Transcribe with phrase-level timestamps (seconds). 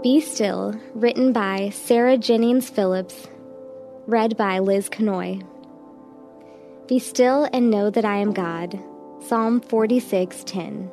[0.00, 3.26] Be Still, written by Sarah Jennings Phillips,
[4.06, 5.42] read by Liz Canoy.
[6.86, 8.78] Be still and know that I am God.
[9.20, 10.88] Psalm 46:10.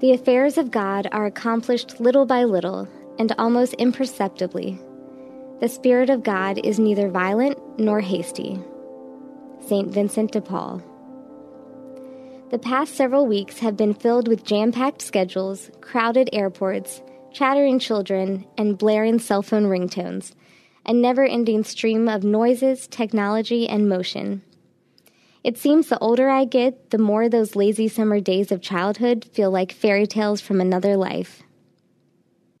[0.00, 2.86] The affairs of God are accomplished little by little
[3.18, 4.78] and almost imperceptibly.
[5.60, 8.60] The Spirit of God is neither violent nor hasty.
[9.60, 9.88] St.
[9.88, 10.82] Vincent de Paul.
[12.50, 17.00] The past several weeks have been filled with jam packed schedules, crowded airports,
[17.32, 20.32] chattering children, and blaring cell phone ringtones,
[20.86, 24.42] a never ending stream of noises, technology, and motion.
[25.42, 29.50] It seems the older I get, the more those lazy summer days of childhood feel
[29.50, 31.42] like fairy tales from another life.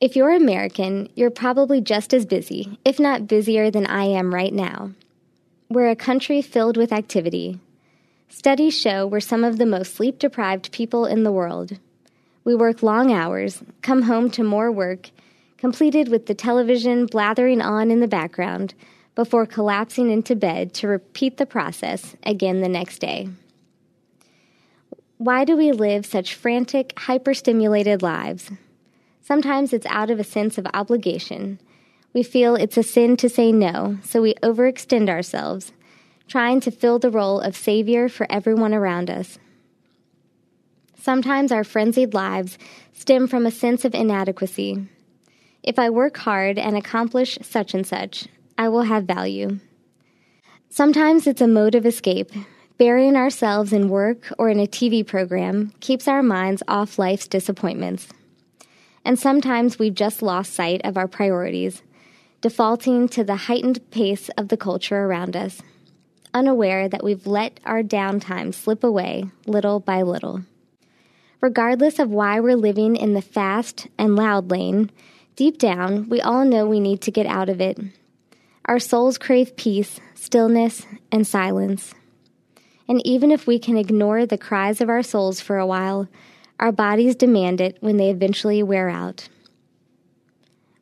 [0.00, 4.52] If you're American, you're probably just as busy, if not busier than I am right
[4.52, 4.92] now.
[5.68, 7.60] We're a country filled with activity.
[8.30, 11.78] Studies show we're some of the most sleep deprived people in the world.
[12.44, 15.10] We work long hours, come home to more work,
[15.58, 18.74] completed with the television blathering on in the background,
[19.14, 23.28] before collapsing into bed to repeat the process again the next day.
[25.18, 28.50] Why do we live such frantic, hyperstimulated lives?
[29.20, 31.60] Sometimes it's out of a sense of obligation.
[32.14, 35.72] We feel it's a sin to say no, so we overextend ourselves,
[36.26, 39.38] trying to fill the role of savior for everyone around us.
[41.00, 42.58] Sometimes our frenzied lives
[42.92, 44.86] stem from a sense of inadequacy.
[45.62, 48.26] If I work hard and accomplish such and such,
[48.58, 49.60] I will have value.
[50.68, 52.30] Sometimes it's a mode of escape.
[52.76, 58.08] Burying ourselves in work or in a TV program keeps our minds off life's disappointments.
[59.02, 61.82] And sometimes we've just lost sight of our priorities,
[62.42, 65.62] defaulting to the heightened pace of the culture around us,
[66.34, 70.42] unaware that we've let our downtime slip away little by little.
[71.40, 74.90] Regardless of why we're living in the fast and loud lane,
[75.36, 77.78] deep down, we all know we need to get out of it.
[78.66, 81.94] Our souls crave peace, stillness, and silence.
[82.86, 86.08] And even if we can ignore the cries of our souls for a while,
[86.58, 89.28] our bodies demand it when they eventually wear out.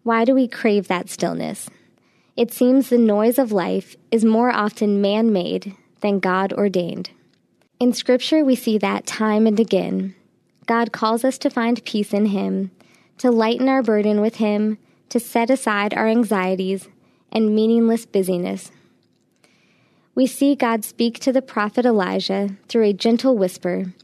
[0.02, 1.70] Why do we crave that stillness?
[2.36, 7.10] It seems the noise of life is more often man made than God ordained.
[7.78, 10.16] In Scripture, we see that time and again.
[10.68, 12.70] God calls us to find peace in Him,
[13.16, 14.76] to lighten our burden with Him,
[15.08, 16.88] to set aside our anxieties
[17.32, 18.70] and meaningless busyness.
[20.14, 23.94] We see God speak to the prophet Elijah through a gentle whisper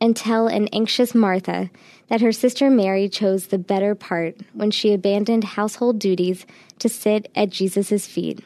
[0.00, 1.68] and tell an anxious Martha
[2.08, 6.46] that her sister Mary chose the better part when she abandoned household duties
[6.78, 8.42] to sit at Jesus' feet.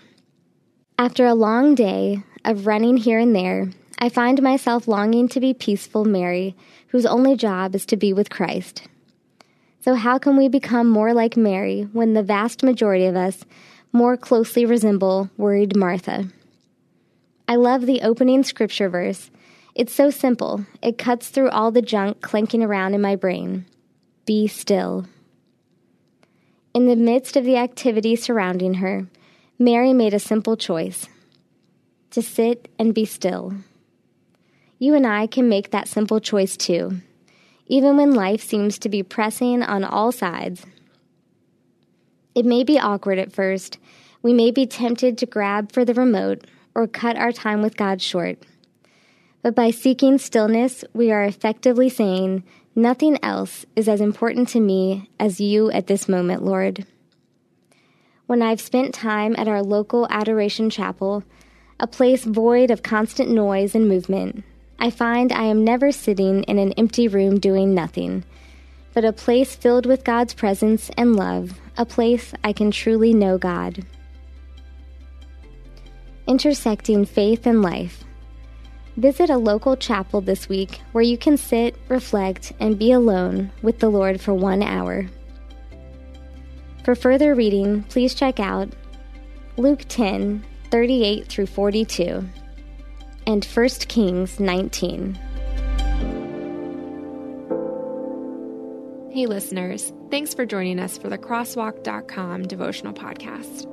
[0.99, 3.71] After a long day of running here and there,
[4.03, 6.57] I find myself longing to be peaceful Mary,
[6.89, 8.89] whose only job is to be with Christ.
[9.83, 13.45] So, how can we become more like Mary when the vast majority of us
[13.93, 16.29] more closely resemble worried Martha?
[17.47, 19.31] I love the opening scripture verse.
[19.75, 23.67] It's so simple, it cuts through all the junk clanking around in my brain.
[24.25, 25.07] Be still.
[26.73, 29.09] In the midst of the activity surrounding her,
[29.59, 31.07] Mary made a simple choice
[32.11, 33.55] to sit and be still.
[34.83, 37.03] You and I can make that simple choice too,
[37.67, 40.65] even when life seems to be pressing on all sides.
[42.35, 43.77] It may be awkward at first.
[44.23, 48.01] We may be tempted to grab for the remote or cut our time with God
[48.01, 48.39] short.
[49.43, 52.43] But by seeking stillness, we are effectively saying,
[52.75, 56.87] Nothing else is as important to me as you at this moment, Lord.
[58.25, 61.23] When I've spent time at our local adoration chapel,
[61.79, 64.43] a place void of constant noise and movement,
[64.83, 68.25] I find I am never sitting in an empty room doing nothing,
[68.95, 73.37] but a place filled with God's presence and love, a place I can truly know
[73.37, 73.85] God.
[76.27, 78.05] Intersecting faith and life.
[78.97, 83.81] Visit a local chapel this week where you can sit, reflect, and be alone with
[83.81, 85.11] the Lord for one hour.
[86.85, 88.71] For further reading, please check out
[89.59, 92.25] Luke 10 38 through 42
[93.31, 95.15] and 1 Kings 19.
[99.13, 103.69] Hey, listeners, thanks for joining us for the Crosswalk.com devotional podcast.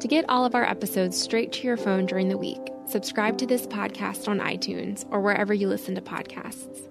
[0.00, 3.46] To get all of our episodes straight to your phone during the week, subscribe to
[3.46, 6.88] this podcast on iTunes or wherever you listen to podcasts.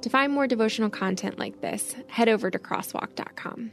[0.00, 3.72] To find more devotional content like this, head over to crosswalk.com.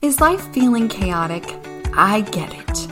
[0.00, 1.44] Is life feeling chaotic?
[1.94, 2.91] I get it.